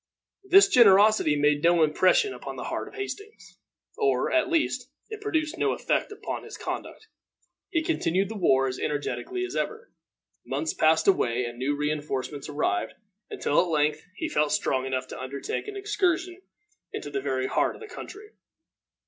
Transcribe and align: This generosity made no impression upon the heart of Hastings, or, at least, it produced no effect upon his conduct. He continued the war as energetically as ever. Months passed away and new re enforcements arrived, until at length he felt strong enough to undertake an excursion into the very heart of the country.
This 0.43 0.67
generosity 0.67 1.35
made 1.35 1.61
no 1.61 1.83
impression 1.83 2.33
upon 2.33 2.55
the 2.55 2.63
heart 2.63 2.87
of 2.87 2.95
Hastings, 2.95 3.59
or, 3.99 4.31
at 4.31 4.49
least, 4.49 4.89
it 5.09 5.21
produced 5.21 5.59
no 5.59 5.73
effect 5.73 6.11
upon 6.11 6.43
his 6.43 6.57
conduct. 6.57 7.07
He 7.69 7.83
continued 7.83 8.27
the 8.27 8.35
war 8.35 8.67
as 8.67 8.79
energetically 8.79 9.45
as 9.45 9.55
ever. 9.55 9.91
Months 10.43 10.73
passed 10.73 11.07
away 11.07 11.45
and 11.45 11.59
new 11.59 11.75
re 11.75 11.91
enforcements 11.91 12.49
arrived, 12.49 12.95
until 13.29 13.59
at 13.61 13.67
length 13.69 14.01
he 14.15 14.27
felt 14.27 14.51
strong 14.51 14.87
enough 14.87 15.07
to 15.09 15.21
undertake 15.21 15.67
an 15.67 15.77
excursion 15.77 16.41
into 16.91 17.11
the 17.11 17.21
very 17.21 17.45
heart 17.45 17.75
of 17.75 17.79
the 17.81 17.87
country. 17.87 18.31